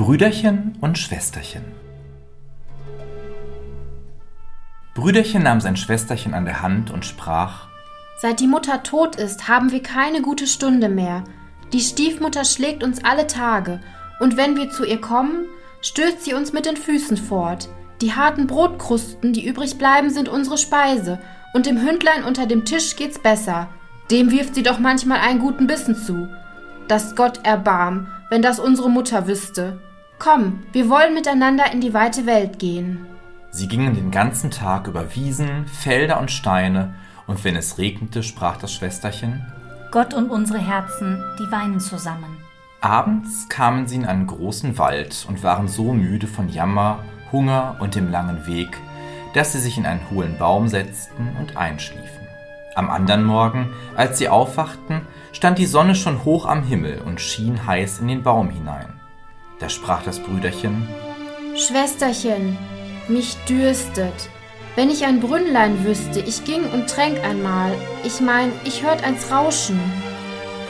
[0.00, 1.62] Brüderchen und Schwesterchen.
[4.94, 7.68] Brüderchen nahm sein Schwesterchen an der Hand und sprach
[8.18, 11.24] Seit die Mutter tot ist, haben wir keine gute Stunde mehr.
[11.74, 13.82] Die Stiefmutter schlägt uns alle Tage,
[14.20, 15.44] und wenn wir zu ihr kommen,
[15.82, 17.68] stößt sie uns mit den Füßen fort.
[18.00, 21.18] Die harten Brotkrusten, die übrig bleiben, sind unsere Speise,
[21.52, 23.68] und dem Hündlein unter dem Tisch geht's besser.
[24.10, 26.26] Dem wirft sie doch manchmal einen guten Bissen zu.
[26.88, 29.78] Dass Gott erbarm, wenn das unsere Mutter wüsste.
[30.20, 33.06] Komm, wir wollen miteinander in die weite Welt gehen.
[33.52, 36.92] Sie gingen den ganzen Tag über Wiesen, Felder und Steine,
[37.26, 39.46] und wenn es regnete, sprach das Schwesterchen
[39.90, 42.36] Gott und unsere Herzen, die weinen zusammen.
[42.82, 46.98] Abends kamen sie in einen großen Wald und waren so müde von Jammer,
[47.32, 48.76] Hunger und dem langen Weg,
[49.32, 52.28] dass sie sich in einen hohlen Baum setzten und einschliefen.
[52.74, 55.00] Am anderen Morgen, als sie aufwachten,
[55.32, 58.99] stand die Sonne schon hoch am Himmel und schien heiß in den Baum hinein.
[59.60, 60.88] Da sprach das Brüderchen
[61.54, 62.56] Schwesterchen,
[63.08, 64.28] mich dürstet.
[64.76, 67.74] Wenn ich ein Brünnlein wüsste, ich ging und tränk einmal.
[68.04, 69.78] Ich mein, ich hört eins rauschen.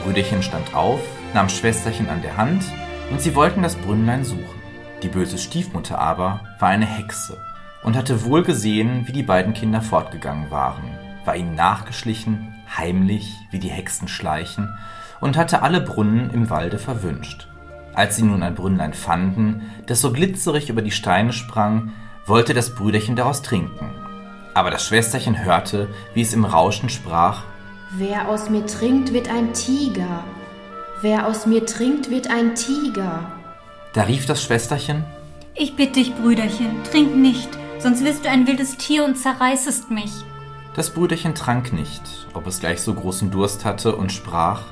[0.02, 1.00] Brüderchen stand auf,
[1.34, 2.64] nahm Schwesterchen an der Hand,
[3.10, 4.60] und sie wollten das Brünnlein suchen.
[5.02, 7.38] Die böse Stiefmutter aber war eine Hexe
[7.82, 13.58] und hatte wohl gesehen, wie die beiden Kinder fortgegangen waren war ihnen nachgeschlichen, heimlich, wie
[13.58, 14.76] die Hexen schleichen,
[15.20, 17.46] und hatte alle Brunnen im Walde verwünscht.
[17.94, 21.92] Als sie nun ein Brünnlein fanden, das so glitzerig über die Steine sprang,
[22.26, 23.90] wollte das Brüderchen daraus trinken.
[24.54, 27.44] Aber das Schwesterchen hörte, wie es im Rauschen sprach
[27.96, 30.22] Wer aus mir trinkt, wird ein Tiger.
[31.02, 33.32] Wer aus mir trinkt, wird ein Tiger.
[33.94, 35.04] Da rief das Schwesterchen
[35.54, 40.12] Ich bitte dich, Brüderchen, trink nicht, sonst wirst du ein wildes Tier und zerreißest mich.
[40.76, 42.02] Das Brüderchen trank nicht,
[42.32, 44.62] ob es gleich so großen Durst hatte, und sprach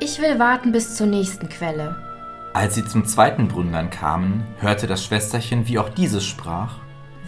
[0.00, 2.07] Ich will warten bis zur nächsten Quelle.
[2.58, 6.78] Als sie zum zweiten Brünnlein kamen, hörte das Schwesterchen, wie auch dieses sprach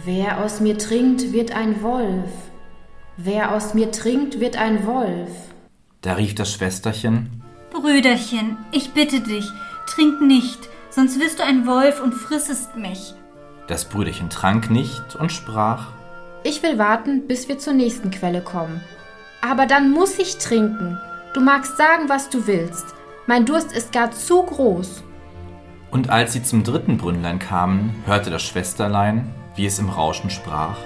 [0.03, 2.29] Wer aus mir trinkt, wird ein Wolf.
[3.15, 5.29] Wer aus mir trinkt, wird ein Wolf.
[6.01, 7.41] Da rief das Schwesterchen
[7.71, 9.49] Brüderchen, ich bitte dich,
[9.87, 13.13] trink nicht, sonst wirst du ein Wolf und frissest mich.
[13.67, 15.93] Das Brüderchen trank nicht und sprach
[16.43, 18.81] ich will warten, bis wir zur nächsten Quelle kommen.
[19.41, 20.99] Aber dann muss ich trinken.
[21.33, 22.83] Du magst sagen, was du willst.
[23.27, 25.03] Mein Durst ist gar zu groß.
[25.91, 30.77] Und als sie zum dritten Brünnlein kamen, hörte das Schwesterlein, wie es im Rauschen sprach.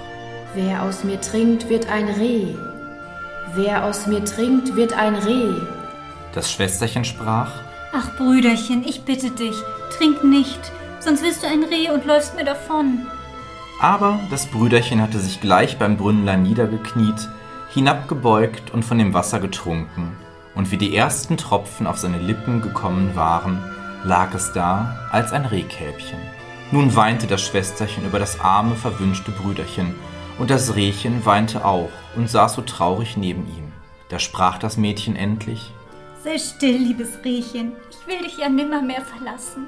[0.54, 2.54] Wer aus mir trinkt, wird ein Reh.
[3.54, 5.54] Wer aus mir trinkt, wird ein Reh.
[6.34, 7.52] Das Schwesterchen sprach.
[7.92, 9.54] Ach, Brüderchen, ich bitte dich,
[9.96, 10.60] trink nicht,
[10.98, 13.06] sonst wirst du ein Reh und läufst mir davon.
[13.80, 17.28] Aber das Brüderchen hatte sich gleich beim Brünnlein niedergekniet,
[17.72, 20.16] hinabgebeugt und von dem Wasser getrunken,
[20.54, 23.62] und wie die ersten Tropfen auf seine Lippen gekommen waren,
[24.06, 26.18] lag es da als ein Rehkälbchen.
[26.70, 29.94] Nun weinte das Schwesterchen über das arme, verwünschte Brüderchen,
[30.38, 33.72] und das Rehchen weinte auch und saß so traurig neben ihm.
[34.08, 35.72] Da sprach das Mädchen endlich
[36.22, 39.66] Sei still, liebes Rehchen, ich will dich ja nimmermehr verlassen.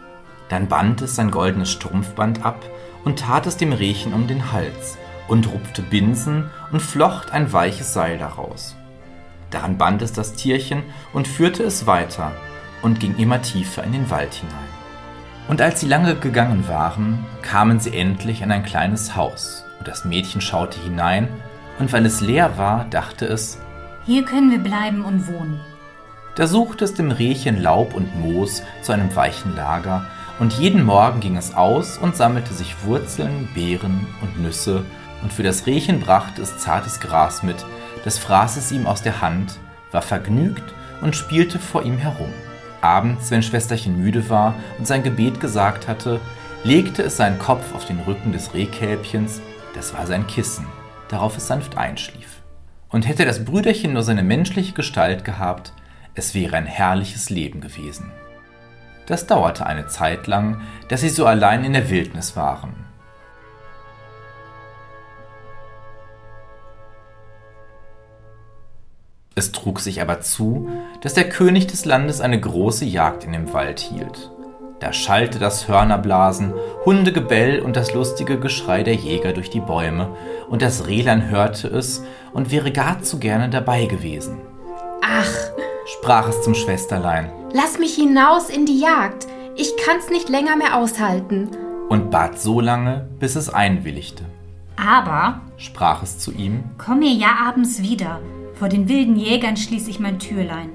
[0.48, 2.64] Dann band es sein goldenes Strumpfband ab
[3.04, 7.92] und tat es dem Rehchen um den Hals und rupfte Binsen und flocht ein weiches
[7.92, 8.76] Seil daraus.
[9.50, 10.82] Daran band es das Tierchen
[11.12, 12.32] und führte es weiter
[12.82, 14.68] und ging immer tiefer in den Wald hinein.
[15.48, 20.04] Und als sie lange gegangen waren, kamen sie endlich an ein kleines Haus, und das
[20.04, 21.28] Mädchen schaute hinein,
[21.78, 23.58] und weil es leer war, dachte es,
[24.04, 25.60] hier können wir bleiben und wohnen.
[26.34, 30.06] Da suchte es dem Rehchen Laub und Moos zu einem weichen Lager,
[30.38, 34.84] und jeden Morgen ging es aus und sammelte sich Wurzeln, Beeren und Nüsse,
[35.22, 37.56] und für das Rehchen brachte es zartes Gras mit,
[38.04, 39.58] das fraß es ihm aus der Hand,
[39.90, 42.32] war vergnügt und spielte vor ihm herum.
[42.80, 46.20] Abends, wenn Schwesterchen müde war und sein Gebet gesagt hatte,
[46.64, 49.40] legte es seinen Kopf auf den Rücken des Rehkälbchens,
[49.74, 50.66] das war sein Kissen,
[51.08, 52.42] darauf es sanft einschlief.
[52.88, 55.72] Und hätte das Brüderchen nur seine menschliche Gestalt gehabt,
[56.14, 58.10] es wäre ein herrliches Leben gewesen.
[59.06, 62.87] Das dauerte eine Zeit lang, dass sie so allein in der Wildnis waren.
[69.38, 70.68] Es trug sich aber zu,
[71.00, 74.32] dass der König des Landes eine große Jagd in dem Wald hielt.
[74.80, 76.54] Da schallte das Hörnerblasen,
[76.84, 80.08] Hundegebell und das lustige Geschrei der Jäger durch die Bäume,
[80.48, 82.02] und das Rehlein hörte es
[82.32, 84.38] und wäre gar zu gerne dabei gewesen.
[85.02, 85.30] Ach,
[85.86, 89.28] sprach es zum Schwesterlein, Lass mich hinaus in die Jagd.
[89.54, 91.48] Ich kann's nicht länger mehr aushalten.
[91.88, 94.24] Und bat so lange, bis es einwilligte.
[94.76, 98.18] Aber, sprach es zu ihm, komm mir ja abends wieder.
[98.58, 100.70] Vor den wilden Jägern schließe ich mein Türlein.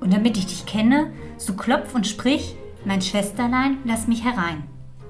[0.00, 2.54] Und damit ich dich kenne, so klopf und sprich,
[2.84, 4.62] mein Schwesterlein, lass mich herein.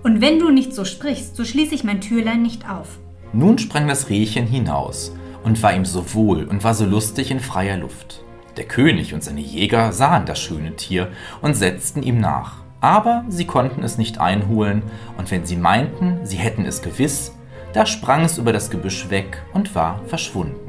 [0.03, 2.99] Und wenn du nicht so sprichst, so schließe ich mein Türlein nicht auf.
[3.35, 7.41] Nun sprang das Rehchen hinaus und war ihm so wohl und war so lustig in
[7.41, 8.23] freier Luft.
[8.56, 11.09] Der König und seine Jäger sahen das schöne Tier
[11.43, 12.62] und setzten ihm nach.
[12.81, 14.82] Aber sie konnten es nicht einholen,
[15.19, 17.32] und wenn sie meinten, sie hätten es gewiss,
[17.75, 20.64] da sprang es über das Gebüsch weg und war verschwunden.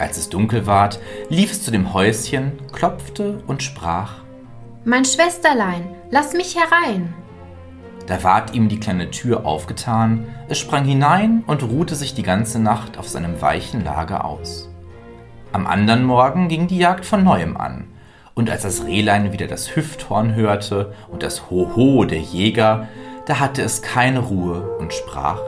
[0.00, 0.98] Als es dunkel ward,
[1.28, 4.14] lief es zu dem Häuschen, klopfte und sprach
[4.82, 7.12] Mein Schwesterlein, lass mich herein.
[8.06, 12.58] Da ward ihm die kleine Tür aufgetan, es sprang hinein und ruhte sich die ganze
[12.58, 14.70] Nacht auf seinem weichen Lager aus.
[15.52, 17.86] Am andern Morgen ging die Jagd von neuem an,
[18.32, 22.88] und als das Rehlein wieder das Hüfthorn hörte und das Hoho der Jäger,
[23.26, 25.42] da hatte es keine Ruhe und sprach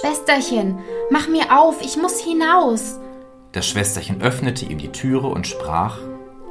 [0.00, 0.78] Schwesterchen,
[1.10, 2.98] mach mir auf, ich muss hinaus.
[3.52, 5.98] Das Schwesterchen öffnete ihm die Türe und sprach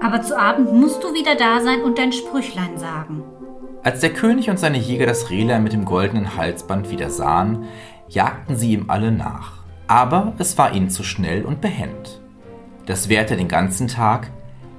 [0.02, 3.24] Aber zu Abend musst du wieder da sein und dein Sprüchlein sagen.
[3.84, 7.66] Als der König und seine Jäger das Rehlein mit dem goldenen Halsband wieder sahen,
[8.10, 9.64] jagten sie ihm alle nach.
[9.88, 12.20] Aber es war ihnen zu schnell und behend.
[12.86, 14.32] Das währte den ganzen Tag,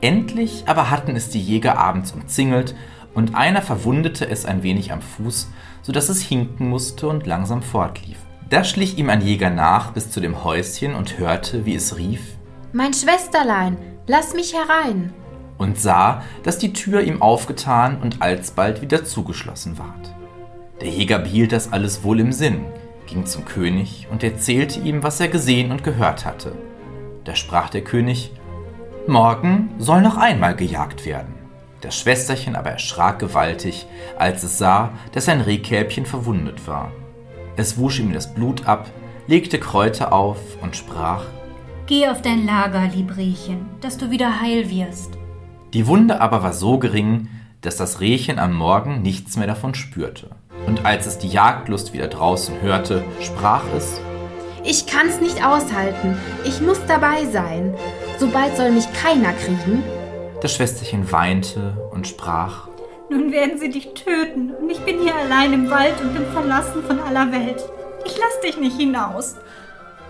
[0.03, 2.75] endlich aber hatten es die Jäger abends umzingelt,
[3.15, 5.49] und einer verwundete es ein wenig am Fuß,
[5.83, 8.19] so dass es hinken musste und langsam fortlief.
[8.51, 12.21] Da schlich ihm ein Jäger nach bis zu dem Häuschen und hörte, wie es rief
[12.73, 13.77] Mein Schwesterlein,
[14.07, 15.13] lass mich herein.
[15.57, 20.15] und sah, dass die Tür ihm aufgetan und alsbald wieder zugeschlossen ward.
[20.81, 22.65] Der Jäger behielt das alles wohl im Sinn,
[23.07, 26.53] ging zum König und erzählte ihm, was er gesehen und gehört hatte.
[27.25, 28.33] Da sprach der König,
[29.07, 31.35] Morgen soll noch einmal gejagt werden.
[31.83, 33.87] Das Schwesterchen aber erschrak gewaltig,
[34.19, 36.91] als es sah, dass sein Rehkälbchen verwundet war.
[37.57, 38.91] Es wusch ihm das Blut ab,
[39.27, 41.25] legte Kräuter auf und sprach,
[41.87, 45.19] Geh auf dein Lager, lieb Rehchen, dass du wieder heil wirst.
[45.75, 47.29] Die Wunde aber war so gering,
[47.63, 50.31] dass das Rehchen am Morgen nichts mehr davon spürte.
[50.67, 54.01] Und als es die Jagdlust wieder draußen hörte, sprach es,
[54.65, 56.17] Ich kann's nicht aushalten.
[56.45, 57.75] Ich muss dabei sein.
[58.19, 59.83] Sobald soll mich keiner kriegen.
[60.43, 62.69] das Schwesterchen weinte und sprach,
[63.11, 66.85] Nun werden sie dich töten und ich bin hier allein im Wald und bin verlassen
[66.85, 67.61] von aller Welt.
[68.05, 69.35] Ich lass dich nicht hinaus.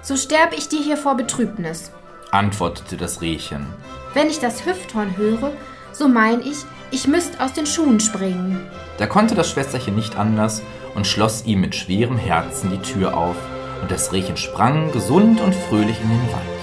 [0.02, 1.92] So sterb ich dir hier vor Betrübnis.
[2.30, 3.66] antwortete das Rehchen.
[4.12, 5.50] Wenn ich das Hüfthorn höre,
[5.92, 6.58] so mein ich,
[6.90, 8.60] ich müsst aus den Schuhen springen.
[8.98, 10.62] Da konnte das Schwesterchen nicht anders
[10.94, 13.36] und schloss ihm mit schwerem Herzen die Tür auf,
[13.80, 16.60] und das Rehchen sprang gesund und fröhlich in den Wald.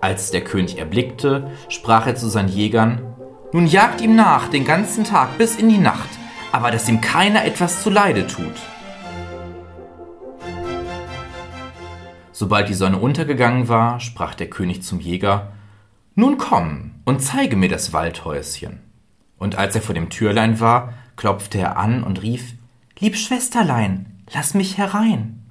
[0.00, 3.15] Als es der König erblickte, sprach er zu seinen Jägern,
[3.52, 6.08] Nun jagt ihm nach den ganzen Tag bis in die Nacht,
[6.50, 8.54] aber dass ihm keiner etwas zuleide tut.
[12.32, 15.52] Sobald die Sonne untergegangen war, sprach der König zum Jäger,
[16.14, 18.80] Nun komm und zeige mir das Waldhäuschen.
[19.38, 22.54] Und als er vor dem Türlein war, klopfte er an und rief,
[22.98, 25.42] Lieb Schwesterlein, lass mich herein.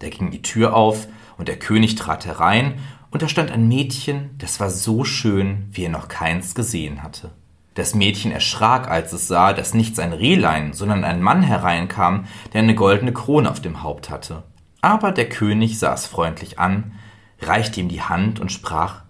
[0.00, 1.06] Da ging die Tür auf,
[1.36, 2.74] und der König trat herein,
[3.10, 7.30] und da stand ein Mädchen, das war so schön, wie er noch keins gesehen hatte.
[7.74, 12.62] Das Mädchen erschrak, als es sah, dass nicht sein Rehlein, sondern ein Mann hereinkam, der
[12.62, 14.42] eine goldene Krone auf dem Haupt hatte.
[14.80, 16.92] Aber der König sah es freundlich an,
[17.40, 19.02] reichte ihm die Hand und sprach,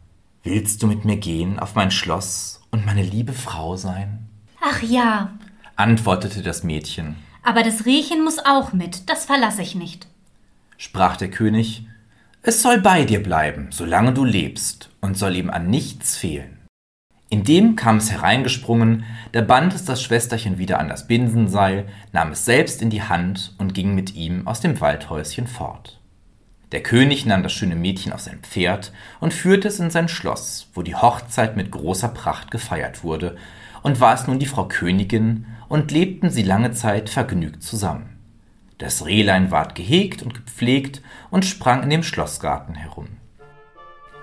[0.43, 4.29] Willst du mit mir gehen auf mein Schloss und meine liebe Frau sein?
[4.61, 5.33] Ach ja,
[5.77, 7.17] antwortete das Mädchen.
[7.43, 10.07] aber das Rehchen muss auch mit, das verlasse ich nicht.
[10.77, 11.87] Sprach der König,
[12.49, 16.61] es soll bei dir bleiben, solange du lebst, und soll ihm an nichts fehlen.
[17.29, 22.47] Indem kam es hereingesprungen, da band es das Schwesterchen wieder an das Binsenseil, nahm es
[22.47, 26.01] selbst in die Hand und ging mit ihm aus dem Waldhäuschen fort.
[26.73, 30.71] Der König nahm das schöne Mädchen auf sein Pferd und führte es in sein Schloss,
[30.73, 33.37] wo die Hochzeit mit großer Pracht gefeiert wurde,
[33.83, 38.18] und war es nun die Frau Königin, und lebten sie lange Zeit vergnügt zusammen.
[38.79, 43.09] Das Rehlein ward gehegt und gepflegt und sprang in dem Schlossgarten herum.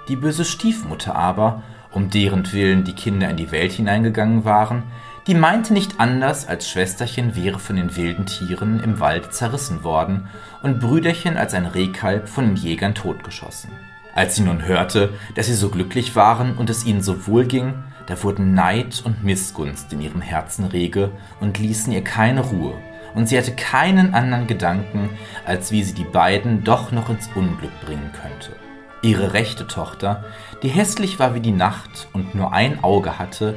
[0.07, 4.83] Die böse Stiefmutter aber, um deren Willen die Kinder in die Welt hineingegangen waren,
[5.27, 10.27] die meinte nicht anders, als Schwesterchen wäre von den wilden Tieren im Wald zerrissen worden
[10.61, 13.71] und Brüderchen als ein Rehkalb von den Jägern totgeschossen.
[14.13, 17.73] Als sie nun hörte, dass sie so glücklich waren und es ihnen so wohl ging,
[18.05, 22.75] da wurden Neid und Missgunst in ihrem Herzen rege und ließen ihr keine Ruhe,
[23.15, 25.09] und sie hatte keinen anderen Gedanken,
[25.45, 28.55] als wie sie die beiden doch noch ins Unglück bringen könnte.
[29.01, 30.25] Ihre rechte Tochter,
[30.63, 33.55] die hässlich war wie die Nacht und nur ein Auge hatte,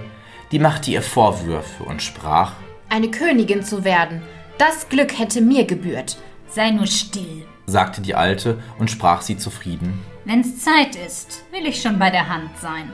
[0.53, 2.53] die machte ihr Vorwürfe und sprach,
[2.89, 4.23] Eine Königin zu werden,
[4.59, 6.17] das Glück hätte mir gebührt.
[6.49, 7.45] Sei nur still.
[7.67, 10.01] sagte die Alte und sprach sie zufrieden.
[10.25, 12.91] Wenn's Zeit ist, will ich schon bei der Hand sein.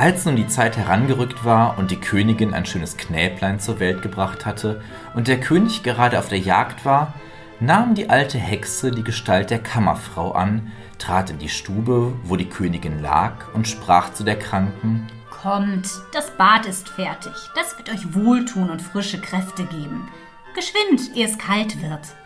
[0.00, 4.46] Als nun die Zeit herangerückt war und die Königin ein schönes Knäblein zur Welt gebracht
[4.46, 4.80] hatte
[5.14, 7.12] und der König gerade auf der Jagd war,
[7.60, 12.48] nahm die alte Hexe die Gestalt der Kammerfrau an, trat in die Stube, wo die
[12.48, 17.34] Königin lag, und sprach zu der Kranken Kommt, das Bad ist fertig.
[17.54, 20.08] Das wird euch wohltun und frische Kräfte geben.
[20.54, 22.16] Geschwind, ehe es kalt wird.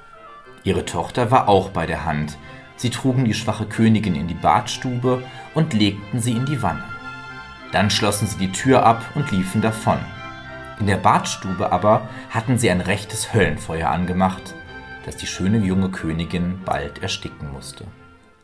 [0.63, 2.39] Ihre Tochter war auch bei der Hand.
[2.77, 6.94] Sie trugen die schwache Königin in die Badstube und legten sie in die Wanne.
[7.75, 9.99] Dann schlossen sie die Tür ab und liefen davon.
[10.79, 14.55] In der Badstube aber hatten sie ein rechtes Höllenfeuer angemacht,
[15.05, 17.85] das die schöne junge Königin bald ersticken musste.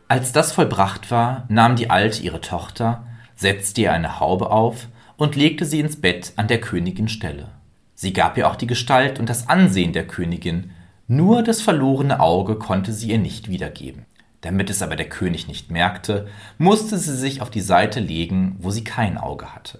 [0.09, 5.37] Als das vollbracht war, nahm die Alte ihre Tochter, setzte ihr eine Haube auf und
[5.37, 7.47] legte sie ins Bett an der Königin Stelle.
[7.95, 10.71] Sie gab ihr auch die Gestalt und das Ansehen der Königin,
[11.07, 14.05] nur das verlorene Auge konnte sie ihr nicht wiedergeben.
[14.41, 18.71] Damit es aber der König nicht merkte, musste sie sich auf die Seite legen, wo
[18.71, 19.79] sie kein Auge hatte.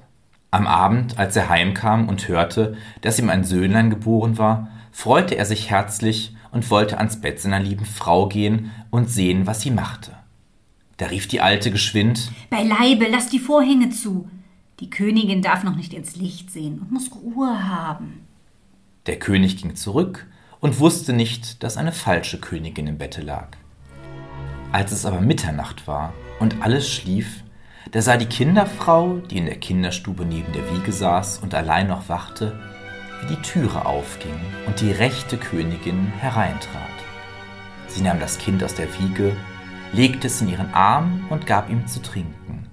[0.51, 5.45] Am Abend, als er heimkam und hörte, dass ihm ein Söhnlein geboren war, freute er
[5.45, 10.11] sich herzlich und wollte ans Bett seiner lieben Frau gehen und sehen, was sie machte.
[10.97, 14.29] Da rief die Alte geschwind Beileibe, lass die Vorhänge zu.
[14.79, 18.27] Die Königin darf noch nicht ins Licht sehen und muss Ruhe haben.
[19.07, 20.27] Der König ging zurück
[20.59, 23.57] und wusste nicht, dass eine falsche Königin im Bette lag.
[24.71, 27.43] Als es aber Mitternacht war und alles schlief,
[27.91, 32.07] da sah die Kinderfrau, die in der Kinderstube neben der Wiege saß und allein noch
[32.07, 32.57] wachte,
[33.21, 36.81] wie die Türe aufging und die rechte Königin hereintrat.
[37.87, 39.35] Sie nahm das Kind aus der Wiege,
[39.91, 42.67] legte es in ihren Arm und gab ihm zu trinken.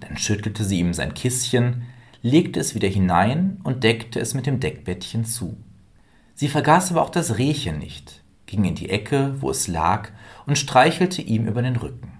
[0.00, 1.82] Dann schüttelte sie ihm sein Kisschen,
[2.22, 5.58] legte es wieder hinein und deckte es mit dem Deckbettchen zu.
[6.34, 8.21] Sie vergaß aber auch das Rehchen nicht,
[8.52, 10.10] ging in die Ecke, wo es lag,
[10.44, 12.12] und streichelte ihm über den Rücken.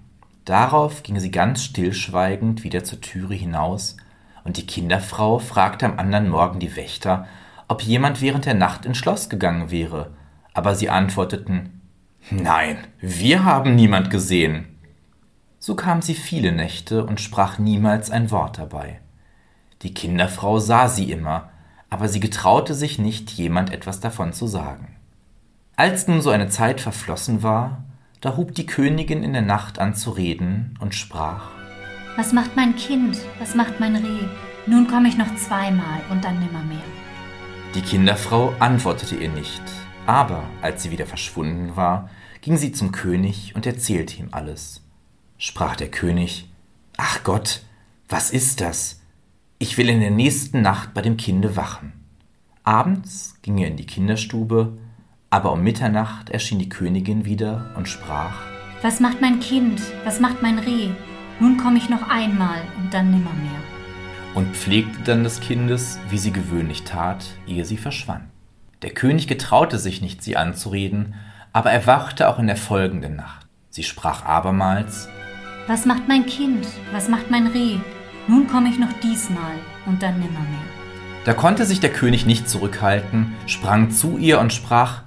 [0.47, 3.99] Darauf ging sie ganz stillschweigend wieder zur Türe hinaus,
[4.43, 7.27] und die Kinderfrau fragte am anderen Morgen die Wächter,
[7.69, 10.11] ob jemand während der Nacht ins Schloss gegangen wäre,
[10.55, 11.83] aber sie antworteten
[12.31, 14.79] Nein, wir haben niemand gesehen.
[15.59, 19.01] So kam sie viele Nächte und sprach niemals ein Wort dabei.
[19.83, 21.51] Die Kinderfrau sah sie immer,
[21.91, 24.97] aber sie getraute sich nicht, jemand etwas davon zu sagen.
[25.75, 27.85] Als nun so eine Zeit verflossen war,
[28.21, 31.51] da hub die Königin in der Nacht an zu reden und sprach
[32.17, 33.19] Was macht mein Kind?
[33.39, 34.29] Was macht mein Reh?
[34.67, 36.85] Nun komme ich noch zweimal und dann nimmermehr.
[37.75, 39.63] Die Kinderfrau antwortete ihr nicht,
[40.07, 42.11] aber als sie wieder verschwunden war,
[42.43, 44.83] ging sie zum König und erzählte ihm alles.
[45.39, 46.51] Sprach der König
[46.99, 47.63] Ach Gott,
[48.11, 49.01] was ist das?
[49.59, 51.95] Ich will in der nächsten Nacht bei dem Kinde wachen.
[52.63, 54.77] Abends ging er in die Kinderstube,
[55.33, 58.35] aber um Mitternacht erschien die Königin wieder und sprach
[58.83, 59.81] Was macht mein Kind?
[60.05, 60.91] Was macht mein Reh?
[61.41, 63.51] Nun komme ich noch einmal und dann nimmermehr.
[64.35, 68.25] Und pflegte dann des Kindes, wie sie gewöhnlich tat, ehe sie verschwand.
[68.83, 71.15] Der König getraute sich nicht, sie anzureden,
[71.55, 73.47] aber er wachte auch in der folgenden Nacht.
[73.71, 75.09] Sie sprach abermals
[75.67, 76.67] Was macht mein Kind?
[76.93, 77.79] Was macht mein Reh?
[78.29, 79.55] Nun komme ich noch diesmal
[79.87, 80.61] und dann nimmermehr.
[81.25, 85.03] Da konnte sich der König nicht zurückhalten, sprang zu ihr und sprach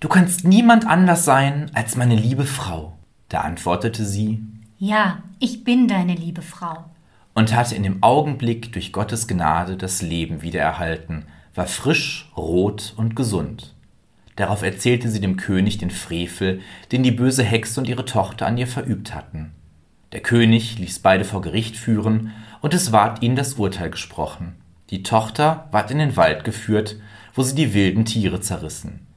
[0.00, 2.96] Du kannst niemand anders sein als meine liebe Frau.
[3.28, 4.40] Da antwortete sie
[4.78, 6.84] Ja, ich bin deine liebe Frau.
[7.34, 13.16] und hatte in dem Augenblick durch Gottes Gnade das Leben wiedererhalten, war frisch, rot und
[13.16, 13.74] gesund.
[14.36, 16.60] Darauf erzählte sie dem König den Frevel,
[16.92, 19.52] den die böse Hexe und ihre Tochter an ihr verübt hatten.
[20.12, 24.54] Der König ließ beide vor Gericht führen, und es ward ihnen das Urteil gesprochen.
[24.90, 26.96] Die Tochter ward in den Wald geführt,
[27.34, 29.07] wo sie die wilden Tiere zerrissen.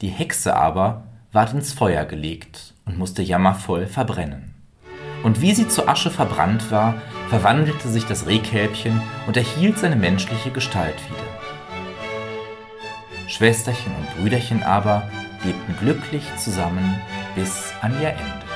[0.00, 1.02] Die Hexe aber
[1.32, 4.54] ward ins Feuer gelegt und musste jammervoll verbrennen.
[5.24, 6.94] Und wie sie zu Asche verbrannt war,
[7.28, 11.28] verwandelte sich das Rehkälbchen und erhielt seine menschliche Gestalt wieder.
[13.28, 15.02] Schwesterchen und Brüderchen aber
[15.44, 17.00] lebten glücklich zusammen
[17.34, 18.47] bis an ihr Ende.